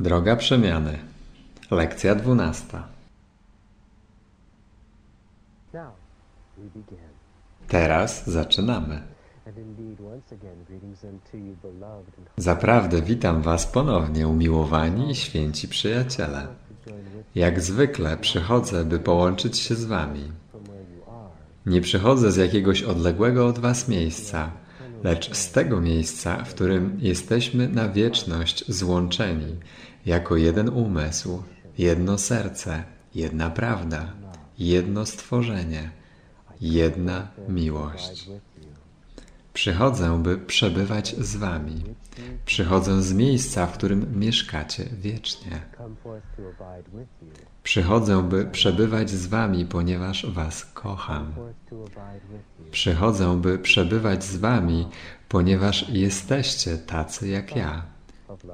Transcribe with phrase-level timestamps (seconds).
[0.00, 0.98] Droga przemiany.
[1.70, 2.88] Lekcja dwunasta.
[7.68, 9.02] Teraz zaczynamy.
[12.36, 16.46] Zaprawdę witam Was ponownie, umiłowani i święci przyjaciele.
[17.34, 20.32] Jak zwykle przychodzę, by połączyć się z Wami.
[21.66, 24.50] Nie przychodzę z jakiegoś odległego od Was miejsca,
[25.04, 29.56] lecz z tego miejsca, w którym jesteśmy na wieczność złączeni,
[30.06, 31.42] jako jeden umysł,
[31.78, 32.84] jedno serce,
[33.14, 34.12] jedna prawda,
[34.58, 35.90] jedno stworzenie,
[36.60, 38.28] jedna miłość.
[39.52, 41.84] Przychodzę, by przebywać z Wami.
[42.46, 45.60] Przychodzę z miejsca, w którym mieszkacie wiecznie.
[47.62, 51.32] Przychodzę, by przebywać z Wami, ponieważ Was kocham.
[52.70, 54.88] Przychodzę, by przebywać z Wami,
[55.28, 57.82] ponieważ jesteście tacy jak ja,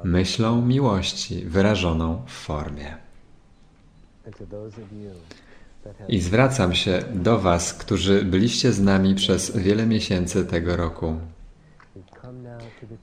[0.05, 2.97] myślą miłości wyrażoną w formie.
[6.09, 11.20] I zwracam się do Was, którzy byliście z nami przez wiele miesięcy tego roku.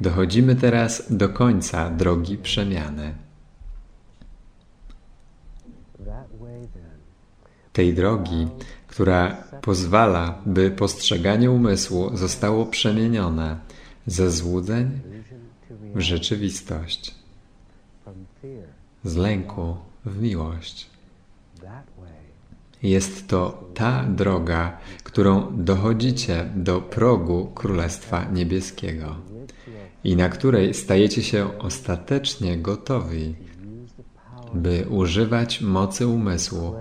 [0.02, 3.16] Dochodzimy teraz do końca drogi przemiany.
[6.06, 7.00] that way then.
[7.76, 8.48] Tej drogi,
[8.88, 13.60] która pozwala, by postrzeganie umysłu zostało przemienione
[14.08, 15.00] ze złudzeń
[15.96, 17.16] w rzeczywistość,
[19.04, 20.90] z lęku w miłość.
[22.84, 29.16] Jest to ta droga, którą dochodzicie do progu Królestwa Niebieskiego
[30.04, 33.36] i na której stajecie się ostatecznie gotowi,
[34.54, 36.76] by używać mocy umysłu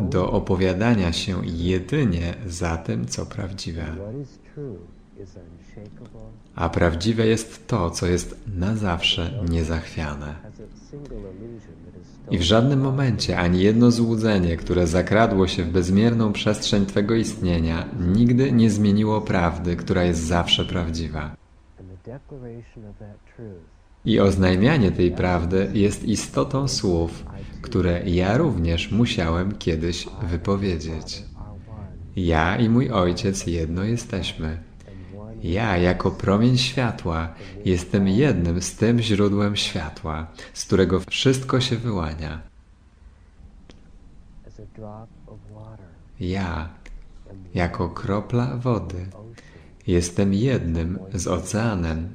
[0.00, 3.84] do opowiadania się jedynie za tym, co prawdziwe.
[6.54, 10.34] A prawdziwe jest to, co jest na zawsze niezachwiane.
[12.30, 17.88] I w żadnym momencie ani jedno złudzenie, które zakradło się w bezmierną przestrzeń Twego istnienia,
[18.00, 21.36] nigdy nie zmieniło prawdy, która jest zawsze prawdziwa.
[24.04, 27.24] I oznajmianie tej prawdy jest istotą słów,
[27.62, 31.22] które ja również musiałem kiedyś wypowiedzieć.
[32.16, 34.58] Ja i mój ojciec jedno jesteśmy.
[35.42, 42.40] Ja, jako promień światła, jestem jednym z tym źródłem światła, z którego wszystko się wyłania.
[46.20, 46.68] Ja,
[47.54, 49.06] jako kropla wody,
[49.86, 52.08] jestem jednym z oceanem,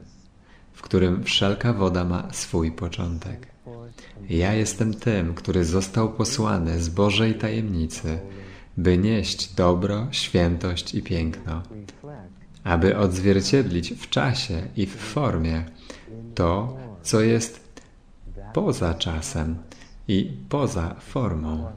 [0.84, 3.48] którym wszelka woda ma swój początek.
[4.30, 8.20] Ja jestem tym, który został posłany z Bożej tajemnicy,
[8.78, 11.64] by nieść dobro, świętość i piękno,
[12.64, 15.66] aby odzwierciedlić w czasie i w formie
[16.36, 17.82] to, co jest
[18.54, 19.58] poza czasem
[20.08, 21.72] i poza formą.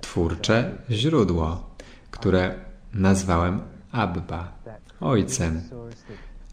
[0.00, 1.70] Twórcze źródło,
[2.10, 2.54] które
[2.94, 3.60] nazwałem
[3.92, 4.52] Abba,
[5.00, 5.62] Ojcem,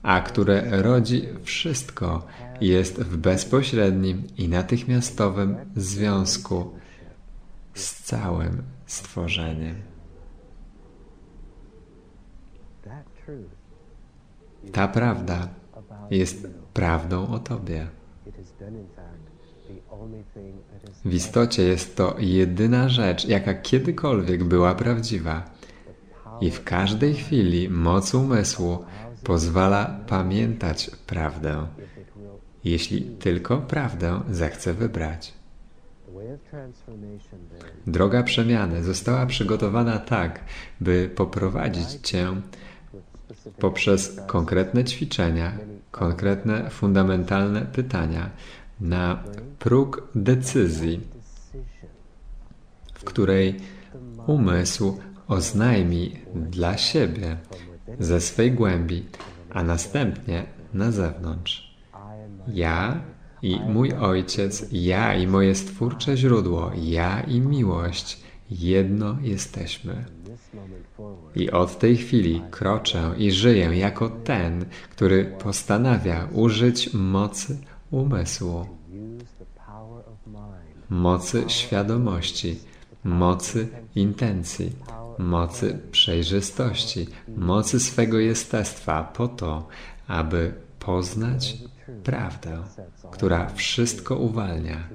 [0.07, 2.25] a które rodzi wszystko
[2.62, 6.73] jest w bezpośrednim i natychmiastowym związku
[7.73, 9.75] z całym stworzeniem.
[14.72, 15.47] Ta prawda
[16.12, 17.88] jest prawdą o Tobie.
[21.06, 25.44] W istocie jest to jedyna rzecz, jaka kiedykolwiek była prawdziwa.
[26.41, 28.85] I w każdej chwili moc umysłu
[29.23, 31.67] pozwala pamiętać prawdę,
[32.63, 35.33] jeśli tylko prawdę zechce wybrać.
[37.88, 40.44] Droga przemiany została przygotowana tak,
[40.81, 42.41] by poprowadzić Cię
[43.59, 45.57] poprzez konkretne ćwiczenia,
[45.91, 48.29] konkretne fundamentalne pytania
[48.79, 49.23] na
[49.59, 50.99] próg decyzji,
[52.94, 53.55] w której
[54.28, 54.97] umysł
[55.28, 57.38] oznajmi dla siebie
[58.00, 59.06] ze swej głębi,
[59.50, 61.78] a następnie na zewnątrz.
[62.47, 63.02] Ja
[63.41, 70.05] i mój ojciec, ja i moje stwórcze źródło, ja i miłość, jedno jesteśmy.
[71.35, 77.58] I od tej chwili kroczę i żyję jako ten, który postanawia użyć mocy
[77.91, 78.66] umysłu,
[80.90, 82.59] mocy świadomości,
[83.03, 84.72] mocy intencji,
[85.17, 89.67] mocy przejrzystości, mocy swego jestestwa po to,
[90.08, 91.58] aby poznać
[92.03, 92.64] prawdę,
[93.11, 94.87] która wszystko uwalnia,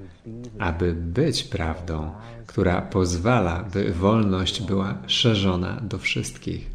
[0.59, 2.11] aby być prawdą,
[2.47, 6.73] która pozwala, by wolność była szerzona do wszystkich.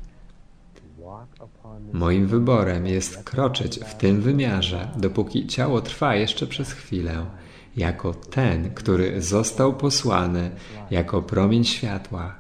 [1.93, 7.27] Moim wyborem jest kroczyć w tym wymiarze, dopóki ciało trwa jeszcze przez chwilę,
[7.77, 10.51] jako ten, który został posłany
[10.91, 12.35] jako promień światła,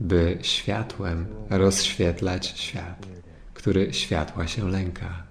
[0.00, 3.06] by światłem rozświetlać świat,
[3.54, 5.22] który światła się lęka.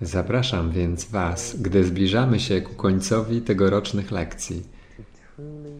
[0.00, 4.62] Zapraszam więc Was, gdy zbliżamy się ku końcowi tegorocznych lekcji,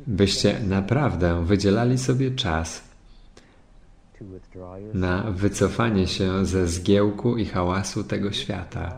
[0.07, 2.83] byście naprawdę wydzielali sobie czas
[4.95, 8.97] na wycofanie się ze zgiełku i hałasu tego świata,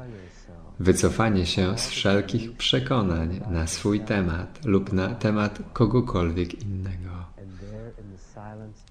[0.80, 7.10] wycofanie się z wszelkich przekonań na swój temat lub na temat kogokolwiek innego.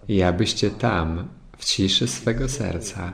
[0.07, 3.13] I abyście tam, w ciszy swego serca,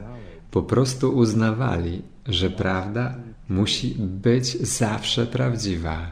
[0.51, 3.15] po prostu uznawali, że prawda
[3.49, 6.11] musi być zawsze prawdziwa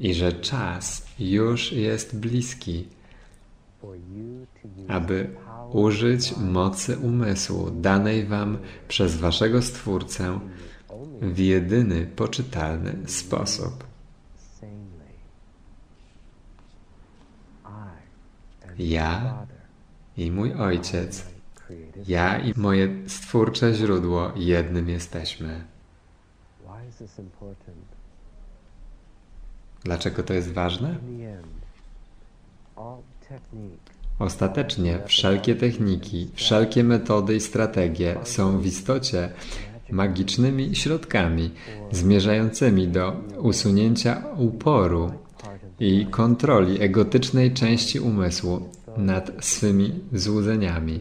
[0.00, 2.88] i że czas już jest bliski,
[4.88, 5.30] aby
[5.74, 8.58] użyć mocy umysłu danej Wam
[8.88, 10.40] przez Waszego Stwórcę
[11.22, 13.84] w jedyny poczytalny sposób.
[18.78, 19.46] Ja
[20.16, 21.26] i mój Ojciec,
[22.08, 25.64] ja i moje stwórcze źródło jednym jesteśmy.
[29.84, 30.98] Dlaczego to jest ważne?
[34.22, 39.28] Ostatecznie wszelkie techniki, wszelkie metody i strategie są w istocie
[39.90, 41.50] magicznymi środkami
[41.90, 45.12] zmierzającymi do usunięcia uporu
[45.80, 51.00] i kontroli egotycznej części umysłu nad swymi złudzeniami,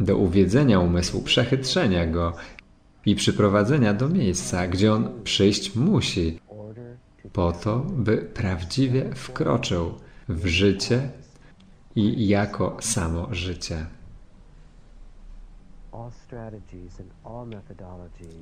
[0.00, 2.32] do uwiedzenia umysłu, przechytrzenia go
[3.06, 6.38] i przyprowadzenia do miejsca, gdzie on przyjść musi,
[7.32, 9.94] po to, by prawdziwie wkroczył
[10.28, 11.08] w życie
[11.96, 13.86] i jako samo życie.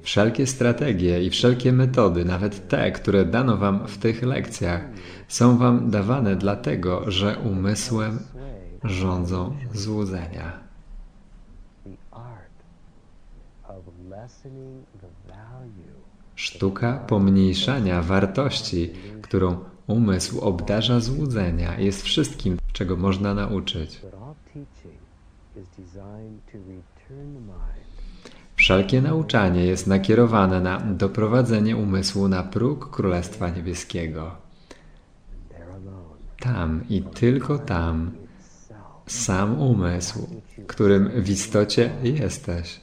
[0.02, 4.88] Wszelkie strategie i wszelkie metody, nawet te, które dano Wam w tych lekcjach,
[5.28, 8.18] są Wam dawane dlatego, że umysłem
[8.84, 10.52] rządzą złudzenia.
[16.34, 24.00] Sztuka pomniejszania wartości, którą umysł obdarza złudzenia, jest wszystkim, czego można nauczyć.
[28.56, 34.36] Wszelkie nauczanie jest nakierowane na doprowadzenie umysłu na próg Królestwa Niebieskiego.
[36.40, 38.10] Tam i tylko tam
[39.06, 40.28] sam umysł,
[40.66, 42.80] którym w istocie jesteś,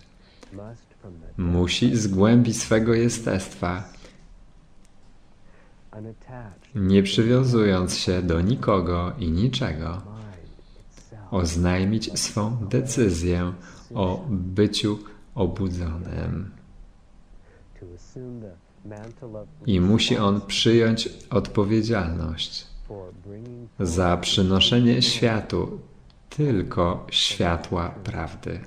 [1.38, 3.84] musi z głębi swego jestestwa,
[6.76, 10.02] nie przywiązując się do nikogo i niczego,
[11.32, 13.54] oznajmić swą decyzję
[13.94, 15.00] o byciu
[15.36, 16.52] obudzonym.
[19.66, 22.68] I musi on przyjąć odpowiedzialność
[23.80, 25.80] za przynoszenie światu
[26.30, 28.60] tylko światła prawdy.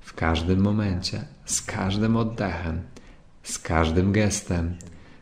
[0.00, 2.82] W każdym momencie, z każdym oddechem,
[3.42, 4.76] z każdym gestem,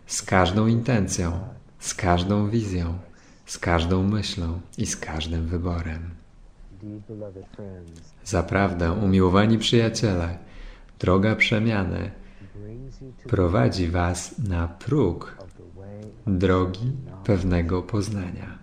[0.06, 2.98] z każdą intencją, z każdą wizją,
[3.46, 6.10] z każdą myślą i z każdym wyborem.
[8.24, 10.38] Zaprawdę, umiłowani przyjaciele,
[10.98, 12.10] droga przemiany
[13.28, 15.36] prowadzi Was na próg
[16.26, 16.92] drogi
[17.24, 18.58] pewnego poznania.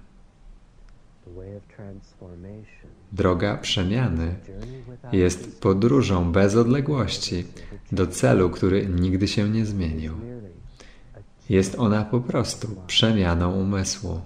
[3.12, 4.36] Droga przemiany
[5.12, 7.46] jest podróżą bez odległości
[7.92, 10.13] do celu, który nigdy się nie zmienił.
[11.50, 14.22] Jest ona po prostu przemianą umysłu,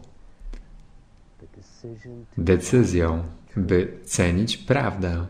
[2.38, 3.24] decyzją,
[3.56, 5.26] by cenić prawdę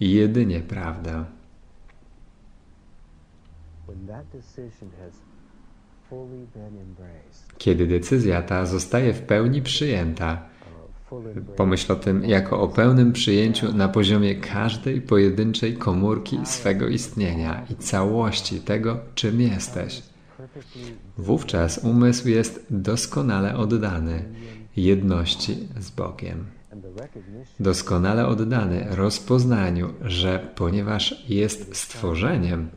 [0.00, 1.24] i jedynie prawdę.
[7.58, 10.42] Kiedy decyzja ta zostaje w pełni przyjęta,
[11.56, 17.74] pomyśl o tym jako o pełnym przyjęciu na poziomie każdej pojedynczej komórki swego istnienia i
[17.74, 20.02] całości tego, czym jesteś.
[21.18, 24.24] Wówczas umysł jest doskonale oddany
[24.76, 26.46] jedności z Bogiem.
[27.60, 32.68] Doskonale oddany rozpoznaniu, że ponieważ jest stworzeniem,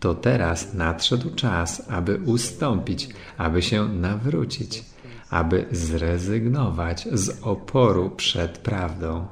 [0.00, 4.84] to teraz nadszedł czas, aby ustąpić, aby się nawrócić,
[5.30, 9.26] aby zrezygnować z oporu przed prawdą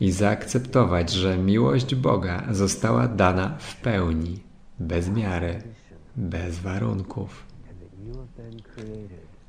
[0.00, 4.40] i zaakceptować, że miłość Boga została dana w pełni,
[4.78, 5.62] bez miary,
[6.16, 7.46] bez warunków,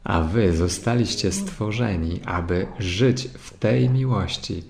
[0.04, 4.64] A wy zostaliście stworzeni, aby żyć w tej miłości,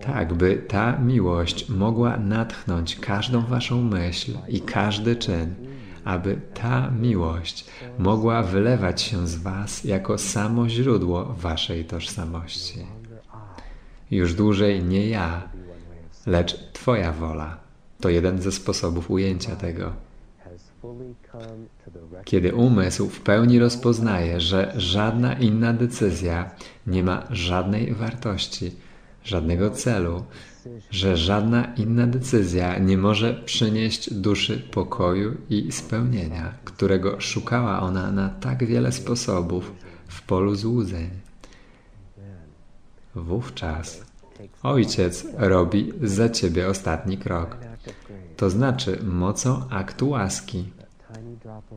[0.00, 5.54] tak by ta miłość mogła natchnąć każdą waszą myśl i każdy czyn,
[6.04, 7.64] aby ta miłość
[7.98, 12.78] mogła wylewać się z was jako samo źródło waszej tożsamości.
[14.10, 15.48] Już dłużej nie ja,
[16.26, 17.56] lecz Twoja wola.
[18.00, 20.03] To jeden ze sposobów ujęcia tego.
[22.24, 26.50] Kiedy umysł w pełni rozpoznaje, że żadna inna decyzja
[26.86, 28.72] nie ma żadnej wartości,
[29.24, 30.24] żadnego celu,
[30.90, 38.28] że żadna inna decyzja nie może przynieść duszy pokoju i spełnienia, którego szukała ona na
[38.28, 39.72] tak wiele sposobów
[40.08, 41.10] w polu złudzeń.
[43.14, 44.04] Wówczas
[44.62, 47.56] Ojciec robi za ciebie ostatni krok,
[48.36, 50.64] to znaczy mocą aktu łaski.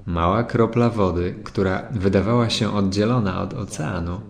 [0.06, 4.22] Mała kropla wody, która wydawała się oddzielona od oceanu,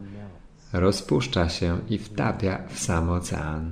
[0.74, 3.72] rozpuszcza się i wtapia w sam ocean.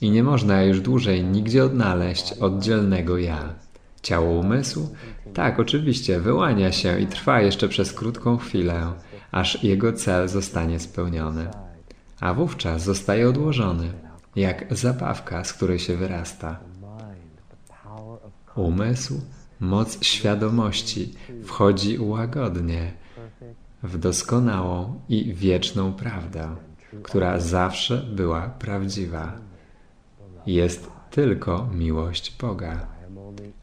[0.00, 3.54] I nie można już dłużej nigdzie odnaleźć oddzielnego ja.
[4.02, 4.88] Ciało umysłu?
[5.34, 8.92] Tak, oczywiście, wyłania się i trwa jeszcze przez krótką chwilę,
[9.32, 11.48] aż jego cel zostanie spełniony.
[12.20, 13.92] A wówczas zostaje odłożony,
[14.36, 16.58] jak zabawka, z której się wyrasta.
[18.56, 19.20] Umysł,
[19.60, 22.92] moc świadomości wchodzi łagodnie
[23.82, 26.56] w doskonałą i wieczną prawdę,
[27.02, 29.32] która zawsze była prawdziwa.
[30.46, 32.86] Jest tylko miłość Boga,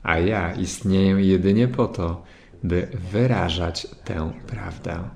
[0.03, 2.23] a ja istnieję jedynie po to,
[2.63, 5.09] by wyrażać tę prawdę.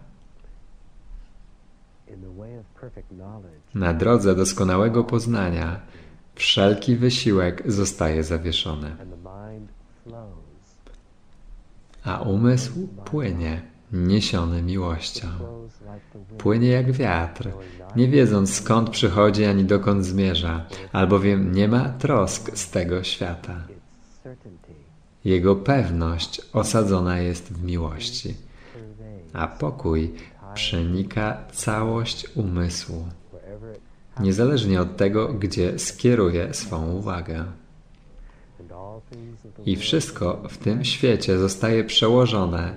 [3.76, 5.80] Na drodze doskonałego poznania
[6.36, 8.96] wszelki wysiłek zostaje zawieszony,
[12.04, 13.62] a umysł płynie
[13.94, 15.28] niesiony miłością.
[16.38, 17.50] Płynie jak wiatr,
[17.96, 23.56] nie wiedząc skąd przychodzi ani dokąd zmierza, albowiem nie ma trosk z tego świata.
[25.26, 28.36] Jego pewność osadzona jest w miłości,
[29.34, 30.14] a pokój
[30.54, 33.08] przenika całość umysłu,
[34.20, 37.46] niezależnie od tego, gdzie skieruje swą uwagę.
[39.66, 42.76] I wszystko w tym świecie zostaje przełożone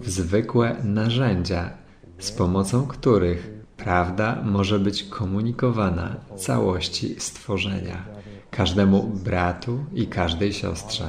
[0.00, 1.70] w zwykłe narzędzia,
[2.18, 8.04] z pomocą których prawda może być komunikowana całości stworzenia,
[8.50, 11.08] każdemu bratu i każdej siostrze.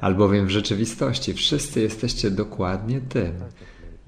[0.00, 3.32] Albowiem w rzeczywistości wszyscy jesteście dokładnie tym,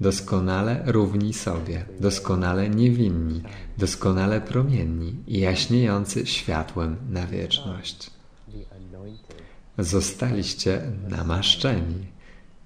[0.01, 3.41] doskonale równi sobie, doskonale niewinni,
[3.77, 8.11] doskonale promienni i jaśniejący światłem na wieczność.
[9.77, 12.05] Zostaliście namaszczeni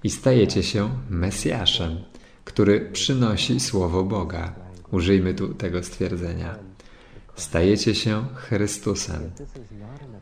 [0.03, 1.97] i stajecie się Mesjaszem,
[2.45, 4.53] który przynosi Słowo Boga.
[4.91, 6.55] Użyjmy tu tego stwierdzenia.
[7.35, 9.31] Stajecie się Chrystusem.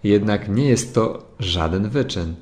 [0.04, 2.36] Jednak nie jest to żaden wyczyn.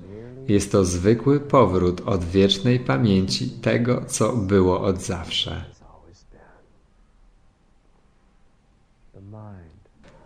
[0.47, 5.65] Jest to zwykły powrót od wiecznej pamięci tego, co było od zawsze.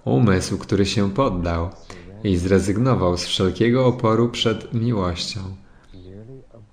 [0.05, 1.69] Umysł, który się poddał
[2.23, 5.39] i zrezygnował z wszelkiego oporu przed miłością,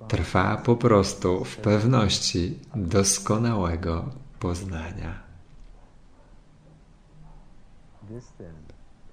[0.08, 5.22] trwa po prostu w pewności doskonałego poznania.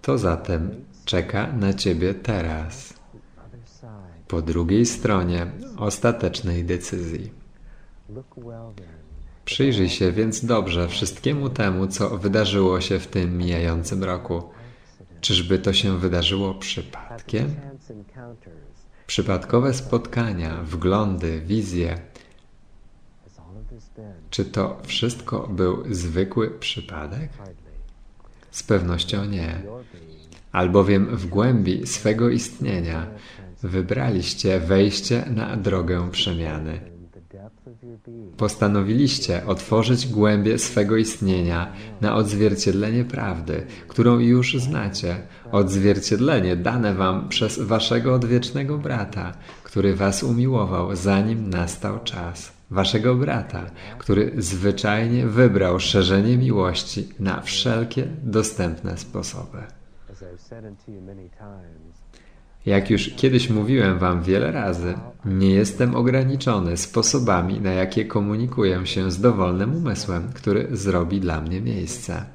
[0.02, 2.99] To zatem czeka na Ciebie teraz
[4.30, 7.32] po drugiej stronie ostatecznej decyzji.
[9.46, 14.44] Przyjrzyj się więc dobrze wszystkiemu temu, co wydarzyło się w tym mijającym roku.
[15.22, 17.56] Czyżby to się wydarzyło przypadkiem?
[19.08, 22.02] Przypadkowe spotkania, wglądy, wizje.
[24.30, 27.30] Czy to wszystko był zwykły przypadek?
[28.52, 29.62] Z pewnością nie.
[30.52, 33.08] Albowiem w głębi swego istnienia
[33.64, 36.80] wybraliście wejście na drogę przemiany.
[38.38, 45.16] Postanowiliście otworzyć głębie swego istnienia na odzwierciedlenie prawdy, którą już znacie,
[45.52, 52.52] odzwierciedlenie dane wam przez waszego odwiecznego brata, który was umiłował, zanim nastał czas.
[52.72, 59.58] Waszego brata, który zwyczajnie wybrał szerzenie miłości na wszelkie dostępne sposoby.
[62.66, 64.94] Jak już kiedyś mówiłem Wam wiele razy,
[65.26, 71.62] nie jestem ograniczony sposobami, na jakie komunikuję się z dowolnym umysłem, który zrobi dla mnie
[71.62, 72.26] miejsce.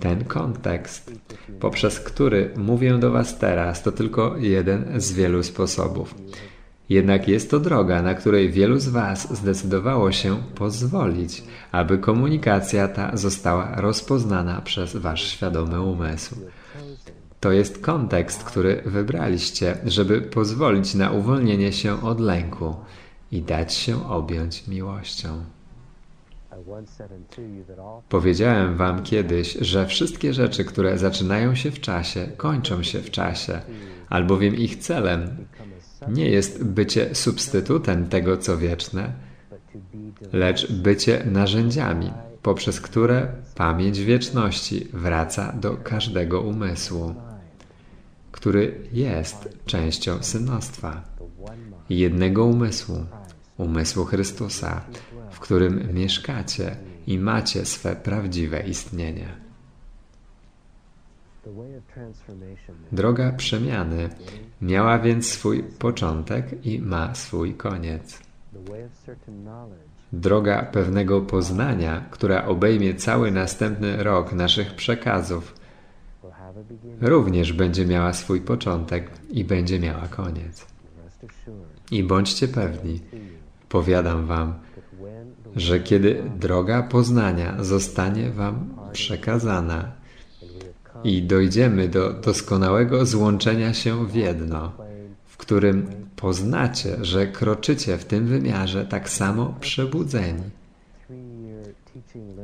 [0.00, 1.12] Ten kontekst,
[1.60, 6.14] poprzez który mówię do Was teraz, to tylko jeden z wielu sposobów.
[6.88, 13.16] Jednak jest to droga, na której wielu z Was zdecydowało się pozwolić, aby komunikacja ta
[13.16, 16.36] została rozpoznana przez Wasz świadomy umysł.
[17.40, 22.76] To jest kontekst, który wybraliście, żeby pozwolić na uwolnienie się od lęku
[23.32, 25.44] i dać się objąć miłością.
[28.08, 33.60] Powiedziałem Wam kiedyś, że wszystkie rzeczy, które zaczynają się w czasie, kończą się w czasie,
[34.08, 35.46] albowiem ich celem
[36.08, 39.12] nie jest bycie substytutem tego, co wieczne,
[40.32, 42.10] lecz bycie narzędziami,
[42.42, 47.14] poprzez które pamięć wieczności wraca do każdego umysłu,
[48.38, 51.02] który jest częścią synostwa,
[51.90, 53.06] jednego umysłu,
[53.56, 54.80] umysłu Chrystusa,
[55.30, 56.76] w którym mieszkacie
[57.06, 59.28] i macie swe prawdziwe istnienie.
[62.92, 64.08] Droga przemiany
[64.62, 68.22] miała więc swój początek i ma swój koniec.
[70.12, 75.57] Droga pewnego poznania, która obejmie cały następny rok naszych przekazów,
[77.00, 80.66] również będzie miała swój początek i będzie miała koniec.
[81.90, 83.00] I bądźcie pewni,
[83.68, 84.54] powiadam Wam,
[85.56, 89.92] że kiedy droga poznania zostanie Wam przekazana
[91.04, 94.72] i dojdziemy do doskonałego złączenia się w jedno,
[95.26, 95.86] w którym
[96.16, 100.42] poznacie, że kroczycie w tym wymiarze tak samo przebudzeni,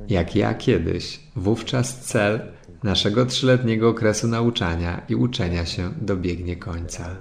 [0.09, 2.41] jak ja kiedyś, wówczas cel
[2.85, 7.17] naszego trzyletniego okresu nauczania i uczenia się dobiegnie końca.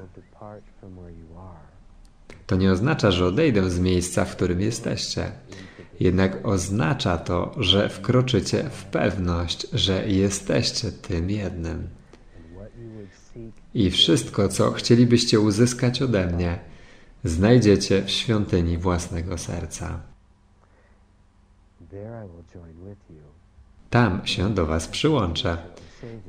[2.47, 5.31] To nie oznacza, że odejdę z miejsca, w którym jesteście.
[5.99, 11.87] Jednak oznacza to, że wkroczycie w pewność, że jesteście tym jednym.
[13.73, 16.59] I wszystko, co chcielibyście uzyskać ode mnie,
[17.23, 19.99] znajdziecie w świątyni własnego serca.
[23.93, 25.57] Tam się do Was przyłączę.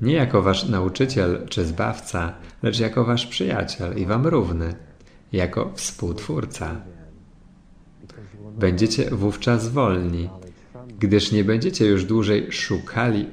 [0.02, 4.74] Nie jako Wasz nauczyciel czy zbawca, lecz jako Wasz przyjaciel i Wam równy,
[5.32, 6.80] jako współtwórca.
[8.58, 10.28] Będziecie wówczas wolni,
[10.98, 13.26] gdyż nie będziecie już dłużej szukali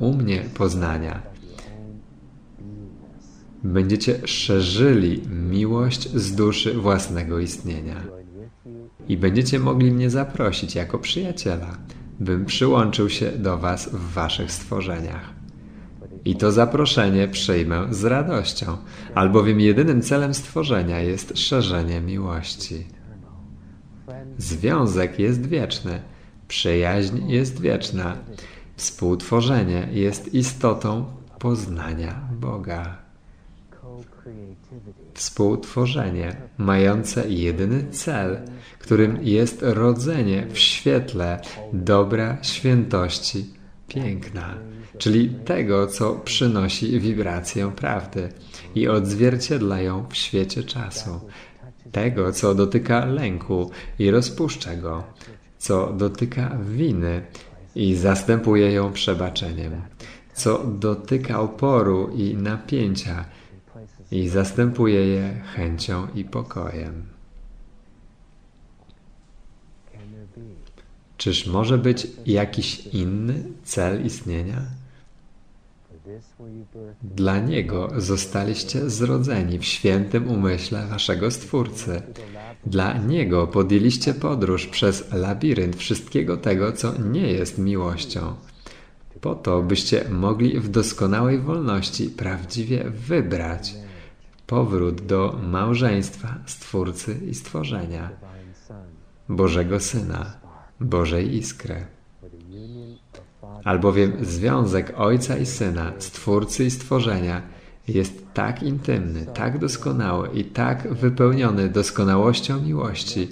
[0.00, 1.22] u mnie poznania.
[3.64, 8.02] Będziecie szerzyli miłość z duszy własnego istnienia.
[9.08, 11.76] I będziecie mogli mnie zaprosić jako przyjaciela,
[12.20, 15.30] bym przyłączył się do Was w Waszych stworzeniach.
[16.24, 18.76] I to zaproszenie przyjmę z radością,
[19.14, 22.86] albowiem jedynym celem stworzenia jest szerzenie miłości.
[24.38, 26.02] Związek jest wieczny,
[26.48, 28.16] przyjaźń jest wieczna,
[28.76, 31.04] współtworzenie jest istotą
[31.38, 32.96] poznania Boga.
[35.14, 38.38] Współtworzenie, mające jedyny cel,
[38.84, 41.40] którym jest rodzenie w świetle
[41.72, 43.46] dobra, świętości,
[43.88, 44.54] piękna,
[44.98, 48.28] czyli tego, co przynosi wibrację prawdy
[48.74, 51.20] i odzwierciedla ją w świecie czasu,
[51.92, 55.04] tego, co dotyka lęku i rozpuszcza go,
[55.58, 57.22] co dotyka winy
[57.74, 59.82] i zastępuje ją przebaczeniem,
[60.34, 63.24] co dotyka oporu i napięcia
[64.10, 67.13] i zastępuje je chęcią i pokojem.
[71.16, 74.62] Czyż może być jakiś inny cel istnienia?
[77.02, 82.02] Dla Niego zostaliście zrodzeni w świętym umyśle Waszego Stwórcy.
[82.66, 88.34] Dla Niego podjęliście podróż przez labirynt wszystkiego tego, co nie jest miłością.
[89.20, 93.74] Po to, byście mogli w doskonałej wolności prawdziwie wybrać
[94.46, 98.10] powrót do małżeństwa Stwórcy i Stworzenia,
[99.28, 100.43] Bożego Syna,
[100.80, 101.86] Bożej Iskry
[103.64, 107.42] albowiem związek Ojca i Syna, Stwórcy i Stworzenia
[107.88, 113.28] jest tak intymny, tak doskonały i tak wypełniony doskonałością miłości,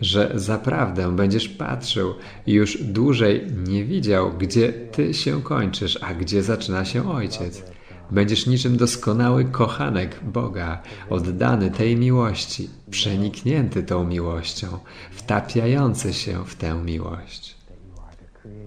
[0.00, 2.14] że zaprawdę będziesz patrzył
[2.46, 7.75] i już dłużej nie widział, gdzie Ty się kończysz, a gdzie zaczyna się Ojciec.
[8.10, 14.78] Będziesz niczym doskonały kochanek Boga, oddany tej miłości, przeniknięty tą miłością,
[15.10, 17.56] wtapiający się w tę miłość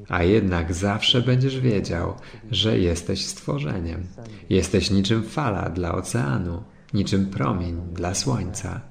[0.10, 2.13] a jednak zawsze będziesz wiedział,
[2.52, 4.08] że jesteś stworzeniem.
[4.49, 8.82] Jesteś niczym fala dla oceanu, niczym promień dla słońca.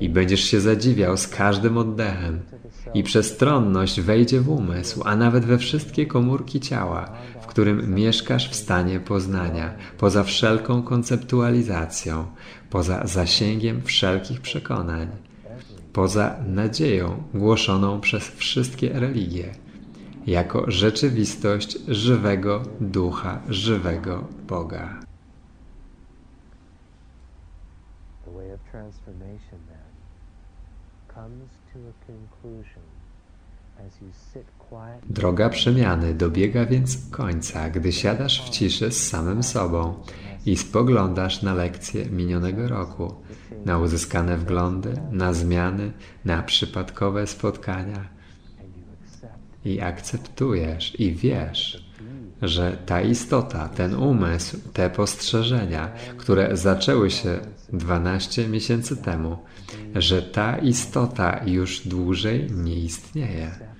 [0.00, 2.40] i będziesz się zadziwiał z każdym oddechem.
[2.94, 8.54] I przestronność wejdzie w umysł, a nawet we wszystkie komórki ciała, w którym mieszkasz w
[8.54, 12.26] stanie poznania, poza wszelką konceptualizacją,
[12.70, 15.08] poza zasięgiem wszelkich przekonań,
[15.92, 19.54] poza nadzieją głoszoną przez wszystkie religie,
[20.26, 25.00] jako rzeczywistość żywego ducha, żywego Boga.
[28.72, 29.92] Transformation then
[31.14, 32.71] comes to a conclusion
[35.10, 39.94] Droga przemiany dobiega więc końca, gdy siadasz w ciszy z samym sobą
[40.46, 43.14] i spoglądasz na lekcje minionego roku,
[43.64, 45.92] na uzyskane wglądy, na zmiany,
[46.24, 48.08] na przypadkowe spotkania
[49.64, 51.92] i akceptujesz i wiesz,
[52.42, 57.40] że ta istota, ten umysł, te postrzeżenia, które zaczęły się
[57.72, 59.38] 12 miesięcy temu,
[59.94, 63.71] że ta istota już dłużej nie istnieje.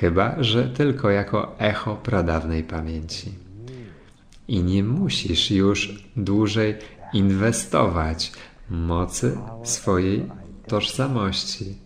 [0.00, 3.34] Chyba, że tylko jako echo pradawnej pamięci.
[4.48, 6.78] I nie musisz już dłużej
[7.12, 8.32] inwestować
[8.70, 10.30] mocy swojej
[10.66, 11.78] tożsamości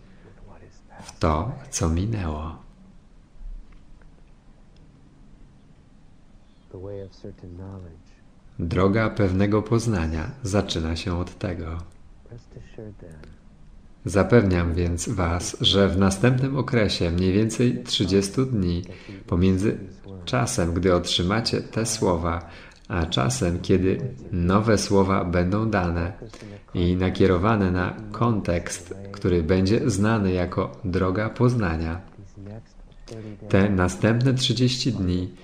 [1.03, 2.57] w to, co minęło.
[8.59, 11.77] Droga pewnego poznania zaczyna się od tego.
[14.05, 18.83] Zapewniam więc Was, że w następnym okresie, mniej więcej 30 dni,
[19.27, 19.77] pomiędzy
[20.25, 22.49] czasem, gdy otrzymacie te słowa,
[22.87, 26.13] a czasem, kiedy nowe słowa będą dane
[26.73, 33.69] i nakierowane na kontekst, który będzie znany jako droga poznania, these next 30 days te
[33.69, 35.35] następne 30 dni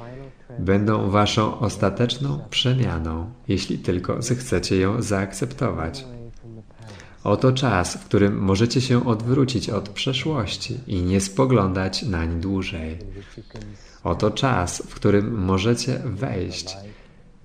[0.60, 6.06] będą Waszą ostateczną przemianą, jeśli tylko zechcecie ją zaakceptować.
[7.24, 12.98] Oto czas, w którym możecie się odwrócić od przeszłości i nie spoglądać nań dłużej.
[14.04, 16.78] Oto czas, w którym możecie wejść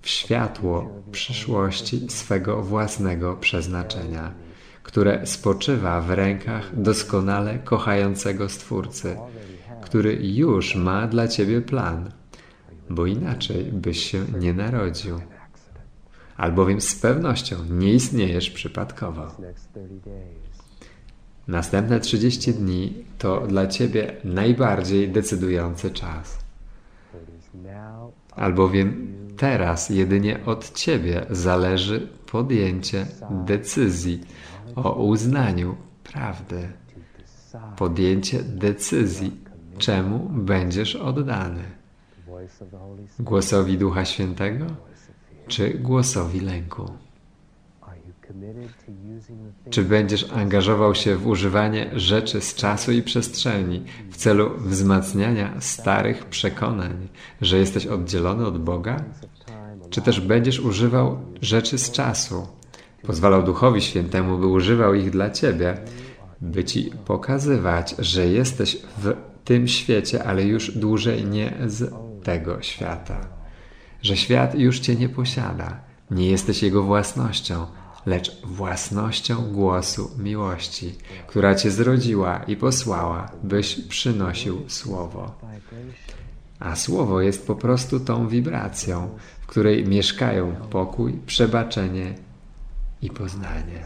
[0.03, 4.35] w światło przyszłości swego własnego przeznaczenia,
[4.83, 9.17] które spoczywa w rękach doskonale kochającego Stwórcy,
[9.83, 12.11] który już ma dla ciebie plan,
[12.91, 15.21] bo inaczej byś się nie narodził.
[16.37, 19.23] Albowiem z pewnością nie istniejesz przypadkowo.
[19.39, 20.57] next 30 days
[21.49, 26.39] Następne 30 dni to dla Ciebie najbardziej decydujący czas.
[28.31, 34.21] Albowiem teraz jedynie od Ciebie zależy podjęcie decyzji
[34.75, 36.69] o uznaniu prawdy.
[37.77, 39.41] Podjęcie decyzji,
[39.79, 41.63] czemu będziesz oddany.
[43.19, 44.67] Głosowi Ducha Świętego.
[45.49, 46.91] Czy głosowi lęku?
[49.71, 56.25] Czy będziesz angażował się w używanie rzeczy z czasu i przestrzeni w celu wzmacniania starych
[56.25, 57.09] przekonań,
[57.41, 59.05] że jesteś oddzielony od Boga?
[59.91, 62.47] Czy też będziesz używał rzeczy z czasu,
[63.03, 65.79] pozwalał Duchowi Świętemu, by używał ich dla Ciebie,
[66.41, 73.36] by Ci pokazywać, że jesteś w tym świecie, ale już dłużej nie z tego świata?
[74.03, 75.81] Że świat już Cię nie posiada,
[76.11, 77.67] nie jesteś jego własnością,
[78.07, 80.95] lecz własnością głosu miłości,
[81.27, 85.35] która Cię zrodziła i posłała, byś przynosił Słowo.
[86.59, 92.15] A Słowo jest po prostu tą wibracją, w której mieszkają pokój, przebaczenie
[93.03, 93.85] i poznanie.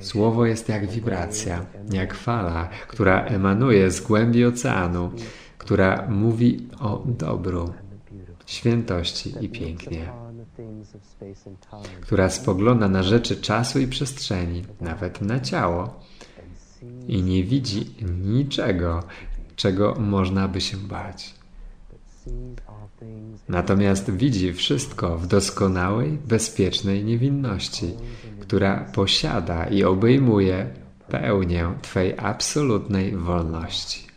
[0.00, 5.12] Słowo jest jak wibracja, jak fala, która emanuje z głębi oceanu,
[5.60, 7.72] która mówi o dobru,
[8.46, 10.12] świętości i pięknie,
[12.00, 16.00] która spogląda na rzeczy czasu i przestrzeni, nawet na ciało,
[17.08, 17.94] i nie widzi
[18.24, 19.02] niczego,
[19.56, 21.34] czego można by się bać.
[23.48, 27.94] Natomiast widzi wszystko w doskonałej, bezpiecznej niewinności,
[28.40, 30.70] która posiada i obejmuje
[31.08, 34.09] pełnię Twej absolutnej wolności.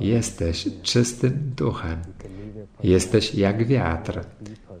[0.00, 1.98] Jesteś czystym duchem.
[2.82, 4.20] Jesteś jak wiatr.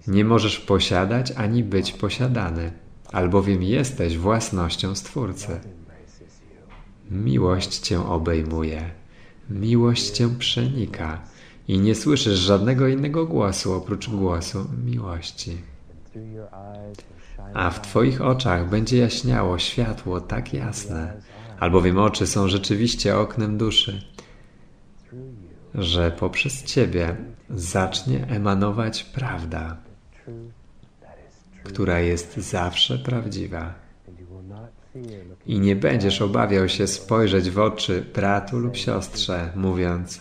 [0.06, 2.72] Nie możesz posiadać ani być posiadany,
[3.12, 5.60] albowiem jesteś własnością Stwórcy.
[7.10, 8.90] Miłość Cię obejmuje,
[9.50, 11.22] miłość Cię przenika
[11.68, 15.56] i nie słyszysz żadnego innego głosu oprócz głosu miłości.
[17.54, 21.20] A w Twoich oczach będzie jaśniało światło tak jasne,
[21.60, 24.13] albowiem oczy są rzeczywiście oknem duszy,
[25.74, 27.16] że poprzez Ciebie
[27.50, 29.76] zacznie emanować prawda,
[31.64, 33.74] która jest zawsze prawdziwa.
[35.46, 40.20] I nie będziesz obawiał się spojrzeć w oczy bratu lub siostrze, mówiąc: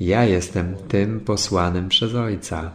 [0.00, 2.72] Ja jestem tym posłanym przez Ojca.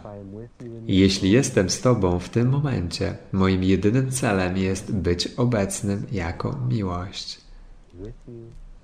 [0.86, 6.58] I jeśli jestem z Tobą w tym momencie, moim jedynym celem jest być obecnym jako
[6.68, 7.40] miłość.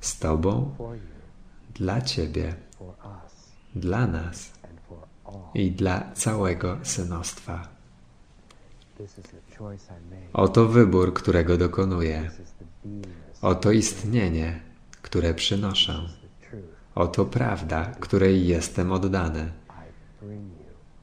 [0.01, 0.75] Z Tobą,
[1.75, 2.55] dla Ciebie,
[3.75, 4.53] dla nas
[5.55, 7.69] i dla całego synostwa.
[10.33, 12.31] Oto wybór, którego dokonuję.
[13.43, 14.61] Oto istnienie,
[15.03, 16.09] które przynoszę.
[16.95, 19.53] Oto prawda, której jestem oddany.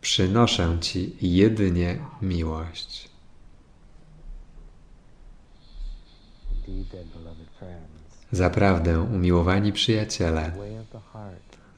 [0.01, 3.09] Przynoszę Ci jedynie miłość.
[8.31, 10.51] Zaprawdę, umiłowani przyjaciele,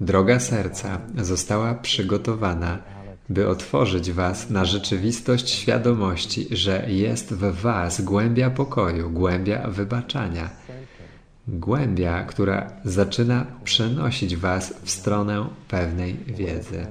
[0.02, 2.78] droga serca została przygotowana
[3.30, 10.50] by otworzyć Was na rzeczywistość świadomości, że jest w Was głębia pokoju, głębia wybaczania,
[11.48, 16.88] głębia, która zaczyna przenosić Was w stronę pewnej wiedzy.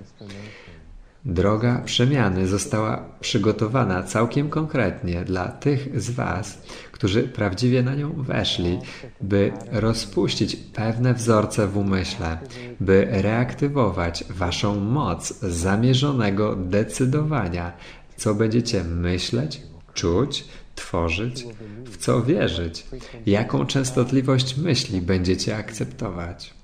[1.24, 6.62] Droga przemiany została przygotowana całkiem konkretnie dla tych z Was,
[6.98, 8.78] którzy prawdziwie na nią weszli,
[9.20, 12.38] by rozpuścić pewne wzorce w umyśle,
[12.80, 17.72] by reaktywować Waszą moc zamierzonego decydowania,
[18.16, 19.62] co będziecie myśleć,
[19.94, 21.46] czuć, tworzyć,
[21.84, 22.86] w co wierzyć,
[23.26, 26.54] jaką częstotliwość myśli będziecie akceptować.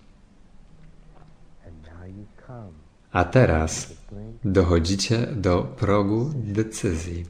[3.12, 3.94] A teraz
[4.44, 7.24] dochodzicie do progu decyzji,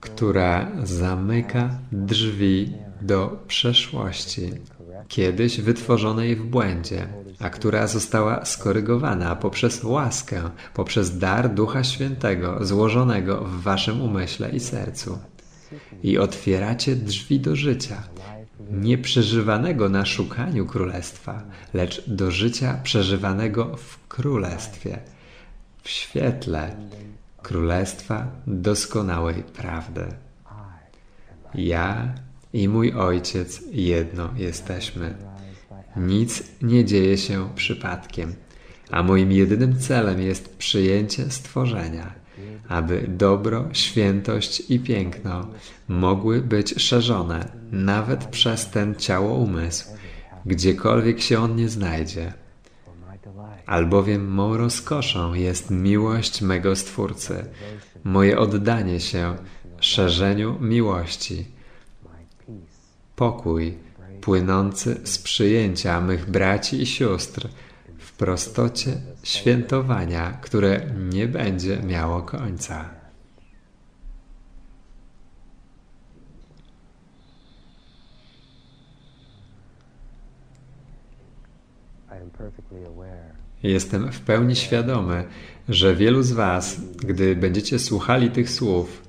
[0.00, 4.50] która zamyka drzwi do przeszłości,
[5.08, 7.08] kiedyś wytworzonej w błędzie,
[7.40, 10.42] a która została skorygowana poprzez łaskę,
[10.74, 15.18] poprzez dar Ducha Świętego złożonego w waszym umyśle i sercu.
[16.02, 18.02] I otwieracie drzwi do życia,
[18.70, 21.42] nie przeżywanego na szukaniu królestwa,
[21.74, 24.98] lecz do życia przeżywanego w królestwie
[25.82, 26.76] w świetle
[27.44, 30.06] Królestwa doskonałej prawdy.
[31.54, 32.14] Ja
[32.52, 35.14] i mój Ojciec jedno jesteśmy.
[35.96, 38.34] Nic nie dzieje się przypadkiem,
[38.90, 42.14] a moim jedynym celem jest przyjęcie stworzenia,
[42.68, 45.48] aby dobro, świętość i piękno
[45.88, 49.84] mogły być szerzone nawet przez ten ciało umysł,
[50.46, 52.43] gdziekolwiek się on nie znajdzie
[53.66, 57.46] albowiem mą rozkoszą jest miłość mego Stwórcy,
[58.04, 59.36] moje oddanie się
[59.80, 61.46] szerzeniu miłości,
[63.16, 63.78] pokój
[64.20, 67.48] płynący z przyjęcia mych braci i sióstr
[67.98, 72.90] w prostocie świętowania, które nie będzie miało końca.
[82.10, 83.23] I am perfectly aware
[83.64, 85.24] Jestem w pełni świadomy,
[85.68, 89.02] że wielu z Was, gdy będziecie słuchali tych słów,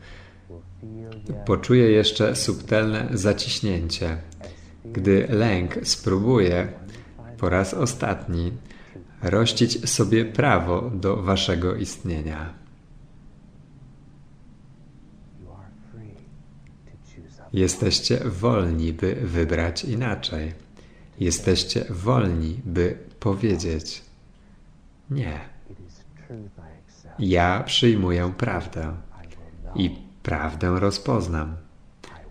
[1.45, 4.17] poczuje jeszcze subtelne zaciśnięcie,
[4.85, 6.67] gdy lęk spróbuje
[7.37, 8.51] po raz ostatni
[9.21, 12.53] rościć sobie prawo do Waszego istnienia.
[17.53, 20.53] Jesteście wolni, by wybrać inaczej.
[21.19, 24.04] Jesteście wolni, by powiedzieć:
[25.09, 25.39] nie.
[27.19, 28.93] Ja przyjmuję prawdę
[29.75, 31.55] i prawdę rozpoznam.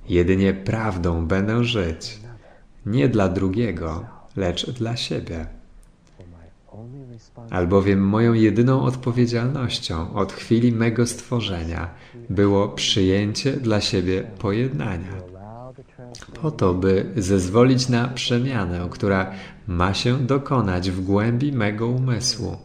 [0.08, 2.20] Jedynie prawdą będę żyć,
[2.86, 4.06] nie dla drugiego,
[4.36, 5.46] lecz dla siebie.
[7.50, 11.90] Albowiem moją jedyną odpowiedzialnością od chwili mego stworzenia
[12.30, 15.12] było przyjęcie dla siebie pojednania.
[16.42, 19.32] Po to, by zezwolić na przemianę, która
[19.66, 22.56] ma się dokonać w głębi mego umysłu.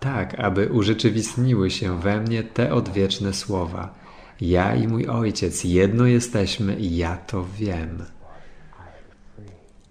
[0.00, 3.94] Tak, aby urzeczywistniły się we mnie te odwieczne słowa.
[4.40, 8.04] Ja i mój Ojciec jedno jesteśmy i ja to wiem.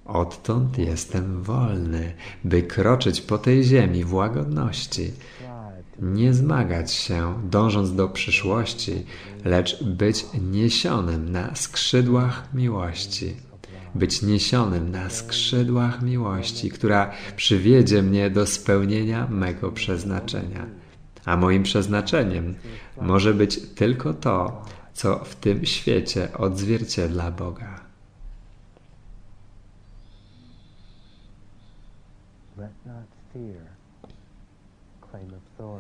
[0.06, 5.12] Odtąd jestem wolny, by kroczyć po tej ziemi w łagodności,
[6.00, 9.06] nie zmagać się, dążąc do przyszłości,
[9.46, 13.36] lecz być niesionym na skrzydłach miłości
[13.96, 20.66] być niesionym na skrzydłach miłości, która przywiedzie mnie do spełnienia mego przeznaczenia.
[21.26, 22.56] A moim przeznaczeniem
[23.02, 27.80] może być tylko to, co w tym świecie odzwierciedla Boga.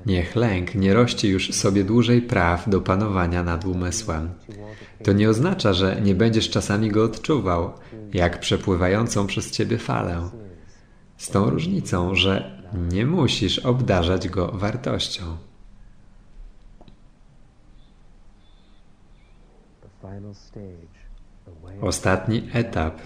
[0.05, 4.29] Niech lęk nie rości już sobie dłużej praw do panowania nad umysłem.
[5.03, 7.73] To nie oznacza, że nie będziesz czasami go odczuwał,
[8.13, 10.29] jak przepływającą przez ciebie falę.
[11.17, 15.37] Z tą różnicą, że nie musisz obdarzać go wartością.
[21.81, 22.97] Ostatni etap,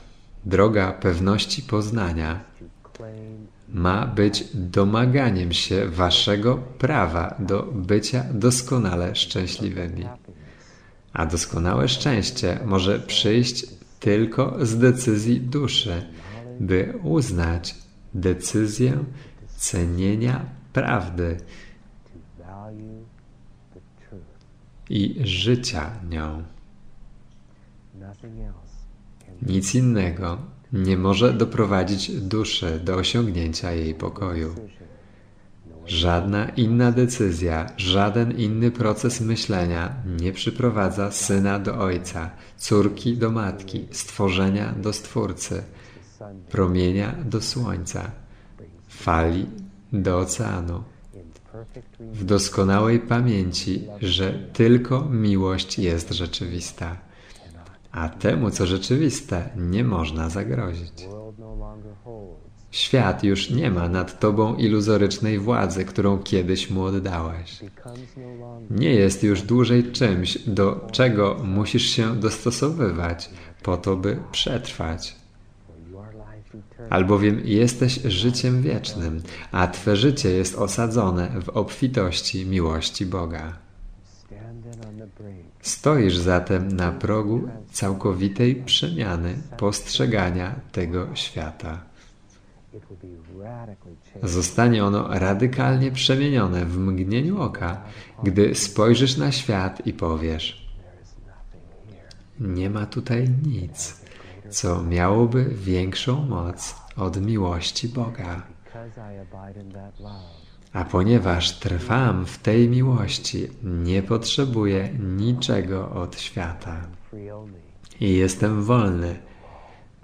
[0.46, 2.44] droga pewności poznania,
[3.70, 10.06] ma być domaganiem się waszego prawa do bycia doskonale szczęśliwymi.
[11.14, 13.75] A doskonałe szczęście może przyjść
[14.06, 16.04] tylko z decyzji duszy,
[16.60, 17.76] by uznać
[18.14, 19.04] decyzję
[19.58, 21.38] cenienia prawdy
[24.90, 26.44] i życia nią.
[29.42, 30.38] Nic innego
[30.74, 34.56] nie może doprowadzić duszy do osiągnięcia jej pokoju.
[35.88, 43.88] Żadna inna decyzja, żaden inny proces myślenia nie przyprowadza syna do ojca, córki do matki,
[43.92, 45.64] stworzenia do stwórcy,
[46.52, 48.12] promienia do słońca,
[48.88, 49.46] fali
[49.94, 50.84] do oceanu,
[52.00, 56.98] w doskonałej pamięci, że tylko miłość jest rzeczywista,
[57.92, 61.08] a temu, co rzeczywiste, nie można zagrozić.
[62.76, 67.60] Świat już nie ma nad tobą iluzorycznej władzy, którą kiedyś mu oddałeś.
[68.70, 73.30] Nie jest już dłużej czymś, do czego musisz się dostosowywać
[73.64, 75.16] po to, by przetrwać.
[76.90, 83.58] Albowiem jesteś życiem wiecznym, a Twe życie jest osadzone w obfitości miłości Boga.
[85.62, 91.85] Stoisz zatem na progu całkowitej przemiany postrzegania tego świata.
[94.24, 97.82] Zostanie ono radykalnie przemienione w mgnieniu oka,
[98.24, 100.76] gdy spojrzysz na świat i powiesz.
[102.40, 104.02] Nie ma tutaj nic,
[104.50, 108.42] co miałoby większą moc od miłości Boga.
[110.74, 116.88] A ponieważ trwam w tej miłości, nie potrzebuję niczego od świata
[118.00, 119.20] i jestem wolny,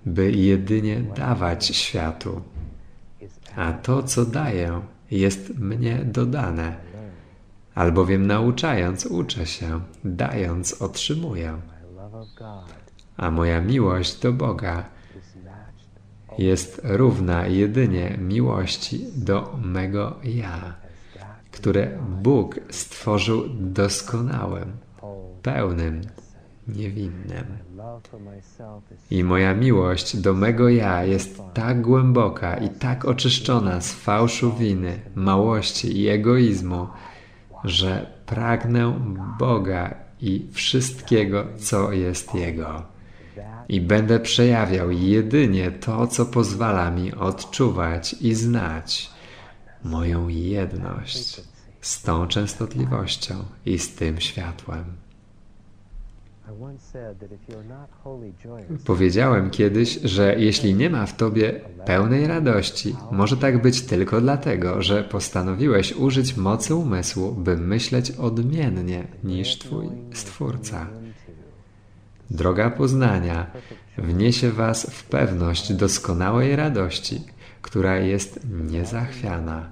[0.06, 2.42] by jedynie dawać światu.
[3.56, 6.76] A to, co daję, jest mnie dodane,
[7.76, 11.62] albowiem nauczając uczę się, dając otrzymuję.
[13.18, 14.86] A moja miłość do Boga
[16.38, 20.74] jest równa jedynie miłości do mego ja,
[21.52, 24.78] które Bóg stworzył doskonałym,
[25.42, 26.02] pełnym,
[26.68, 27.46] niewinnym.
[29.12, 35.00] I moja miłość do mego ja jest tak głęboka i tak oczyszczona z fałszu winy,
[35.16, 36.88] małości i egoizmu,
[37.64, 38.94] że pragnę
[39.40, 42.84] Boga i wszystkiego, co jest Jego.
[43.70, 49.10] I będę przejawiał jedynie to, co pozwala mi odczuwać i znać
[49.84, 51.42] moją jedność
[51.82, 54.84] z tą częstotliwością i z tym światłem.
[58.86, 64.82] Powiedziałem kiedyś, że jeśli nie ma w tobie pełnej radości, może tak być tylko dlatego,
[64.82, 70.88] że postanowiłeś użyć mocy umysłu, by myśleć odmiennie niż twój stwórca.
[72.30, 73.52] Droga poznania
[73.98, 77.22] wniesie was w pewność doskonałej radości,
[77.62, 79.72] która jest niezachwiana.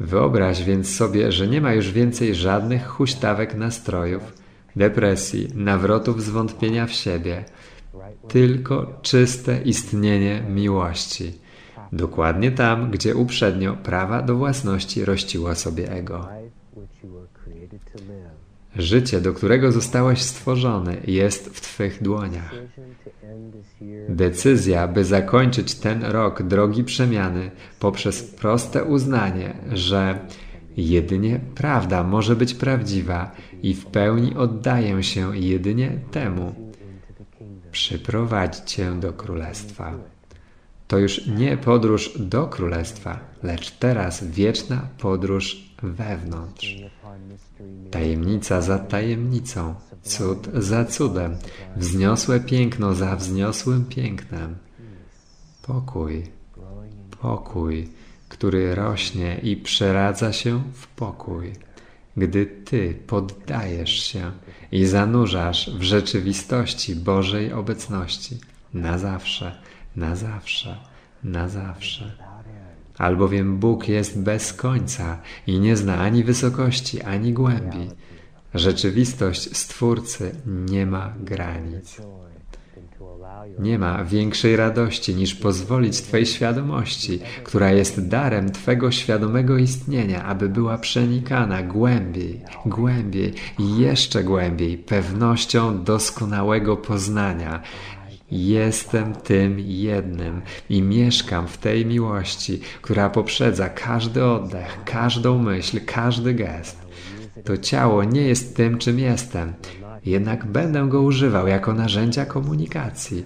[0.00, 4.41] Wyobraź więc sobie, że nie ma już więcej żadnych huśtawek nastrojów,
[4.76, 7.44] depresji, nawrotów zwątpienia w siebie,
[8.28, 11.32] tylko czyste istnienie miłości.
[11.92, 16.28] Dokładnie tam, gdzie uprzednio prawa do własności rościło sobie ego.
[18.76, 22.54] Życie, do którego zostałeś stworzony, jest w Twych dłoniach.
[24.08, 30.18] Decyzja, by zakończyć ten rok drogi przemiany poprzez proste uznanie, że
[30.76, 33.30] jedynie prawda może być prawdziwa
[33.62, 36.54] i w pełni oddaję się jedynie temu,
[37.72, 39.94] przyprowadzi Cię do Królestwa.
[40.88, 46.76] To już nie podróż do Królestwa, lecz teraz wieczna podróż wewnątrz.
[47.90, 51.36] Tajemnica za tajemnicą, cud za cudem,
[51.76, 54.56] wzniosłe piękno za wzniosłym pięknem.
[55.62, 56.26] Pokój,
[57.20, 57.88] pokój,
[58.32, 61.52] który rośnie i przeradza się w pokój,
[62.16, 64.32] gdy Ty poddajesz się
[64.72, 68.38] i zanurzasz w rzeczywistości Bożej obecności
[68.74, 69.58] na zawsze,
[69.96, 70.76] na zawsze,
[71.24, 72.12] na zawsze.
[72.98, 77.90] albowiem Bóg jest bez końca i nie zna ani wysokości, ani głębi.
[78.54, 82.00] Rzeczywistość Stwórcy nie ma granic.
[83.58, 90.48] Nie ma większej radości niż pozwolić Twojej świadomości, która jest darem Twego świadomego istnienia, aby
[90.48, 97.62] była przenikana głębiej, głębiej i jeszcze głębiej pewnością doskonałego poznania.
[98.30, 106.34] Jestem tym jednym i mieszkam w tej miłości, która poprzedza każdy oddech, każdą myśl, każdy
[106.34, 106.82] gest.
[107.44, 109.52] To ciało nie jest tym, czym jestem,
[110.06, 113.24] jednak będę go używał jako narzędzia komunikacji.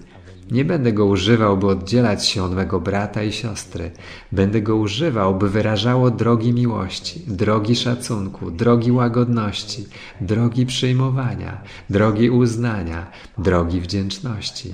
[0.51, 3.91] Nie będę go używał, by oddzielać się od mego brata i siostry.
[4.31, 9.85] Będę go używał, by wyrażało drogi miłości, drogi szacunku, drogi łagodności,
[10.21, 14.73] drogi przyjmowania, drogi uznania, drogi wdzięczności.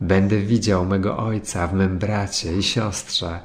[0.00, 3.40] Będę widział mego Ojca w mym bracie i siostrze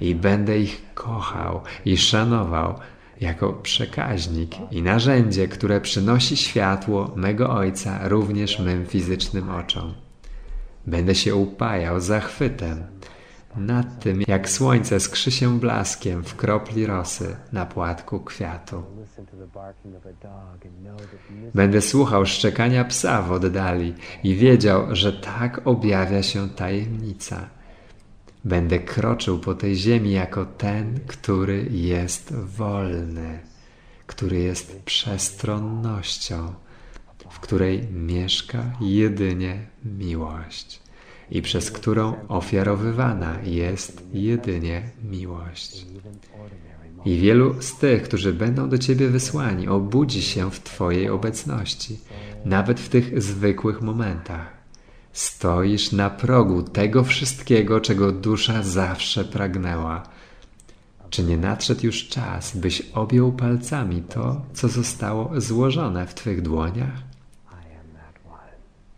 [0.00, 2.74] i będę ich kochał i szanował
[3.20, 9.94] jako przekaźnik i narzędzie, które przynosi światło mego Ojca również mym fizycznym oczom.
[10.86, 12.86] Będę się upajał zachwytem
[13.56, 18.82] nad tym, jak słońce skrzy się blaskiem w kropli rosy na płatku kwiatu.
[21.54, 23.94] Będę słuchał szczekania psa w oddali
[24.24, 27.48] i wiedział, że tak objawia się tajemnica.
[28.44, 33.40] Będę kroczył po tej ziemi jako ten, który jest wolny,
[34.06, 36.54] który jest przestronnością,
[37.30, 40.84] w której mieszka jedynie miłość
[41.30, 45.86] i przez którą ofiarowywana jest jedynie miłość.
[47.04, 51.98] I wielu z tych, którzy będą do Ciebie wysłani, obudzi się w Twojej obecności,
[52.44, 54.53] nawet w tych zwykłych momentach.
[55.14, 60.02] Stoisz na progu tego wszystkiego, czego dusza zawsze pragnęła.
[61.10, 67.02] Czy nie nadszedł już czas, byś objął palcami to, co zostało złożone w Twych dłoniach?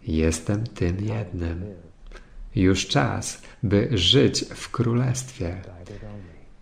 [0.07, 1.65] Jestem tym jednym.
[2.55, 5.63] Już czas, by żyć w królestwie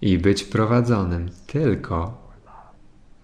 [0.01, 2.25] i być prowadzonym tylko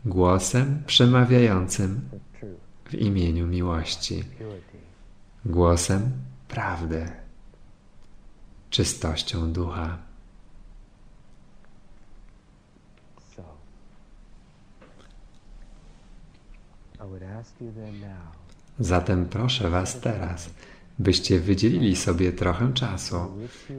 [0.04, 2.00] głosem przemawiającym
[2.84, 4.24] w imieniu miłości,
[5.44, 6.10] głosem
[6.48, 7.06] prawdy,
[8.70, 9.98] czystością ducha.
[18.78, 20.50] Zatem proszę Was teraz,
[20.98, 23.16] byście wydzielili sobie trochę czasu,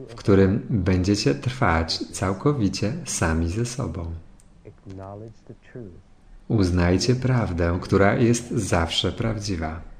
[0.08, 4.14] w którym będziecie trwać całkowicie sami ze sobą.
[6.48, 9.91] Uznajcie prawdę, która jest zawsze prawdziwa.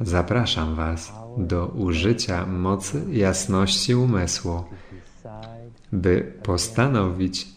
[0.00, 4.64] Zapraszam Was do użycia mocy jasności umysłu,
[5.92, 7.48] by postanowić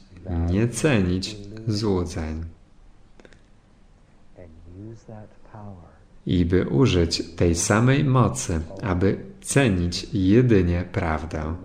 [0.50, 1.36] nie cenić
[1.68, 2.44] złudzeń
[6.26, 11.56] i by użyć tej samej mocy, aby cenić jedynie prawdę,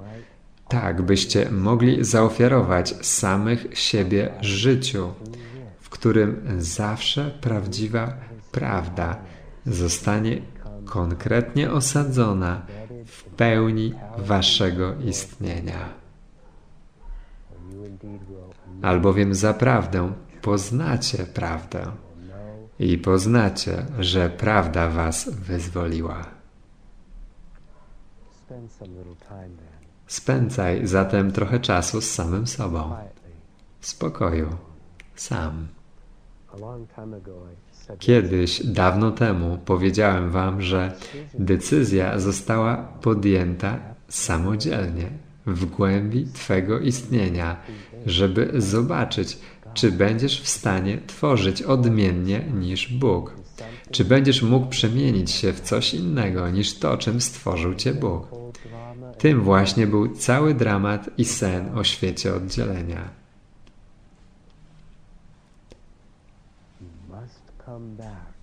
[0.69, 5.13] tak byście mogli zaofiarować samych siebie życiu,
[5.81, 8.17] w którym zawsze prawdziwa
[8.53, 9.17] prawda
[9.67, 10.43] zostanie
[10.91, 12.63] konkretnie osadzona
[13.07, 15.89] w pełni waszego istnienia.
[18.83, 20.13] Albowiem zaprawdę
[20.43, 21.93] poznacie prawdę
[22.79, 26.25] i poznacie, że prawda was wyzwoliła.
[30.07, 32.97] Spędzaj zatem trochę czasu z samym sobą,
[33.81, 34.57] w spokoju,
[35.17, 35.69] sam.
[37.99, 40.93] Kiedyś, dawno temu, powiedziałem Wam, że
[41.39, 43.79] decyzja została podjęta
[44.09, 45.11] samodzielnie,
[45.47, 47.57] w głębi Twego istnienia,
[48.07, 49.39] żeby zobaczyć,
[49.75, 53.35] czy będziesz w stanie tworzyć odmiennie niż Bóg.
[53.91, 58.29] Czy będziesz mógł przemienić się w coś innego niż to, czym stworzył Cię Bóg.
[59.19, 63.18] Tym właśnie był cały dramat i sen o świecie oddzielenia.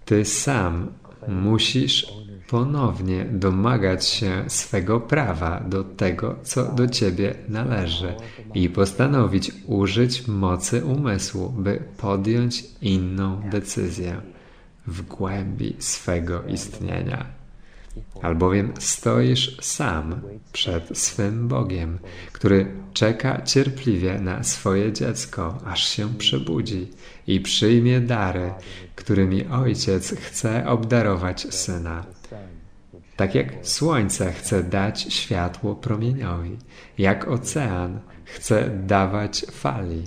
[0.06, 0.92] Ty sam
[1.28, 2.08] musisz
[2.48, 8.14] ponownie domagać się swego prawa do tego, co do ciebie należy
[8.54, 14.22] i postanowić użyć mocy umysłu, by podjąć inną decyzję
[14.88, 17.26] w głębi swego istnienia.
[18.22, 20.22] Albowiem stoisz sam
[20.54, 22.00] przed swym Bogiem,
[22.32, 26.88] który czeka cierpliwie na swoje dziecko, aż się przebudzi
[27.28, 28.52] i przyjmie dary,
[28.96, 32.06] którymi Ojciec chce obdarować Syna.
[33.16, 36.58] Tak jak słońce chce dać światło promieniowi,
[36.98, 40.04] jak ocean chce dawać fali,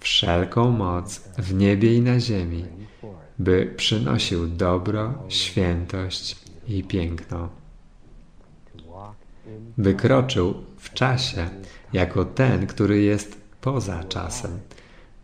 [0.00, 2.64] wszelką moc w niebie i na ziemi,
[3.38, 6.36] by przynosił dobro, świętość
[6.68, 7.48] i piękno.
[9.78, 11.48] Wykroczył w czasie
[11.92, 14.60] jako ten, który jest poza czasem,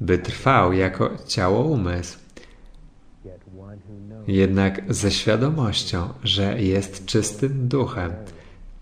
[0.01, 2.19] by trwał jako ciało umysł,
[4.29, 8.13] jednak ze świadomością, że jest czystym duchem,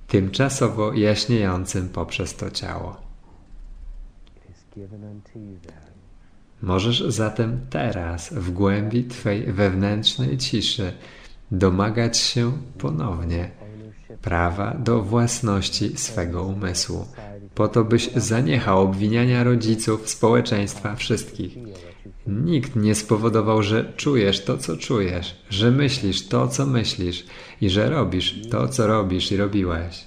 [0.08, 2.96] tymczasowo jaśniejącym poprzez to ciało.
[6.62, 10.92] Możesz zatem teraz, w głębi Twej wewnętrznej ciszy,
[11.50, 13.50] domagać się ponownie
[14.22, 17.06] prawa do własności swego umysłu,
[17.54, 21.58] po to byś zaniechał obwiniania rodziców, społeczeństwa, wszystkich.
[22.26, 27.24] Nikt nie spowodował, że czujesz to, co czujesz, że myślisz to, co myślisz
[27.60, 30.06] i że robisz to, co robisz i robiłeś.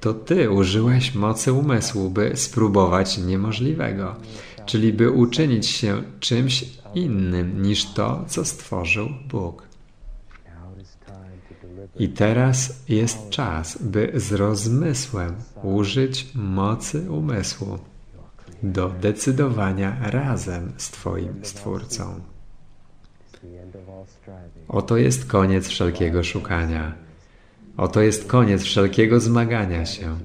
[0.00, 4.16] To ty użyłeś mocy umysłu, by spróbować niemożliwego,
[4.66, 9.68] czyli by uczynić się czymś innym niż to, co stworzył Bóg.
[11.98, 17.78] I teraz jest czas, by z rozmysłem użyć mocy umysłu
[18.62, 22.20] do decydowania razem z Twoim Stwórcą.
[24.68, 26.92] Oto jest koniec wszelkiego szukania.
[27.76, 30.18] Oto jest koniec wszelkiego zmagania się.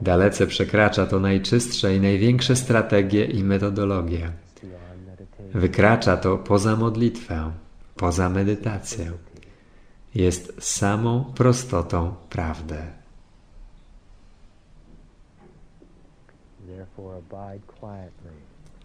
[0.00, 4.32] Dalece przekracza to najczystsze i największe strategie i metodologie.
[5.54, 7.52] Wykracza to poza modlitwę,
[7.96, 9.12] poza medytację.
[10.14, 13.01] Jest samą prostotą prawdy.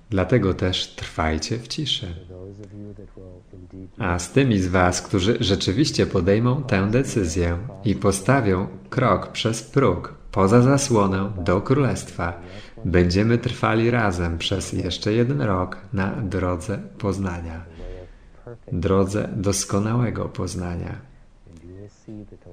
[0.09, 2.15] Dlatego też trwajcie w ciszy.
[3.97, 10.13] A z tymi z Was, którzy rzeczywiście podejmą tę decyzję i postawią krok przez próg
[10.31, 12.41] poza zasłonę do Królestwa,
[12.85, 17.65] będziemy trwali razem przez jeszcze jeden rok na drodze poznania,
[18.71, 20.95] drodze doskonałego poznania.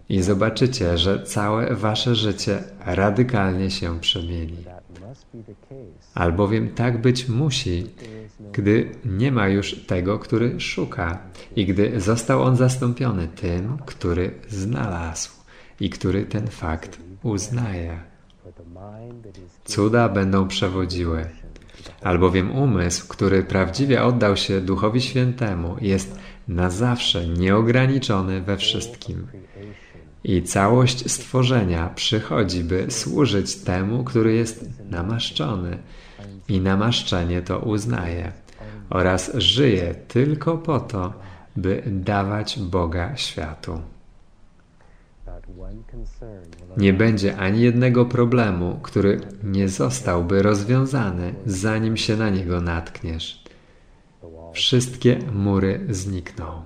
[0.08, 4.64] I zobaczycie, że całe Wasze życie radykalnie się przemieni.
[6.14, 7.86] Albowiem tak być musi,
[8.52, 11.18] gdy nie ma już tego, który szuka,
[11.56, 15.30] i gdy został on zastąpiony tym, który znalazł
[15.80, 17.98] i który ten fakt uznaje.
[19.64, 21.26] Cuda będą przewodziły,
[22.02, 26.18] albowiem umysł, który prawdziwie oddał się Duchowi Świętemu, jest
[26.48, 29.26] na zawsze nieograniczony we wszystkim.
[30.24, 35.78] I całość stworzenia przychodzi, by służyć temu, który jest namaszczony,
[36.48, 38.32] i namaszczenie to uznaje,
[38.90, 41.12] oraz żyje tylko po to,
[41.56, 43.80] by dawać Boga światu.
[46.76, 53.44] Nie będzie ani jednego problemu, który nie zostałby rozwiązany, zanim się na niego natkniesz.
[54.52, 56.62] Wszystkie mury znikną.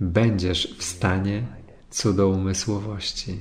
[0.00, 1.46] Będziesz w stanie
[1.90, 3.38] cudoumysłowości.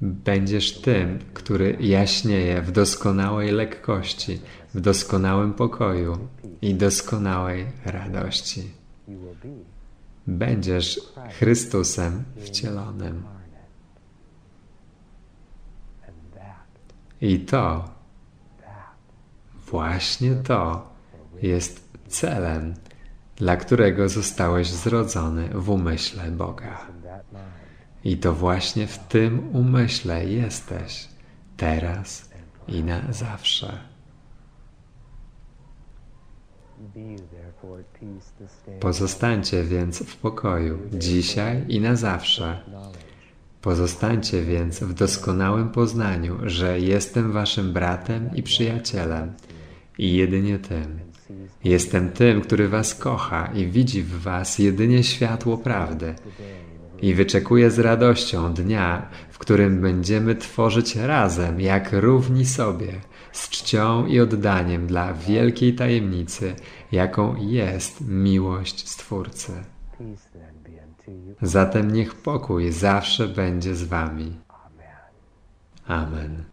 [0.00, 4.40] Będziesz tym, który jaśnieje w doskonałej lekkości,
[4.74, 6.18] w doskonałym pokoju
[6.62, 8.70] i doskonałej radości.
[10.26, 11.00] Będziesz
[11.38, 13.22] Chrystusem wcielonym.
[17.20, 17.90] I to,
[19.66, 20.90] właśnie to
[21.42, 22.74] jest celem,
[23.38, 26.86] dla którego zostałeś zrodzony w umyśle Boga.
[28.04, 31.08] I to właśnie w tym umyśle jesteś,
[31.56, 32.30] teraz
[32.68, 33.78] i na zawsze.
[38.80, 42.60] Pozostańcie więc w pokoju, dzisiaj i na zawsze.
[43.62, 49.32] Pozostańcie więc w doskonałym poznaniu, że jestem waszym bratem i przyjacielem
[49.98, 51.07] i jedynie tym.
[51.64, 56.14] Jestem tym, który was kocha i widzi w was jedynie światło prawdy
[57.02, 62.92] i wyczekuje z radością dnia, w którym będziemy tworzyć razem, jak równi sobie,
[63.32, 66.54] z czcią i oddaniem dla wielkiej tajemnicy,
[66.92, 69.52] jaką jest miłość Stwórcy.
[71.42, 74.36] Zatem niech pokój zawsze będzie z wami.
[75.86, 76.44] Amen.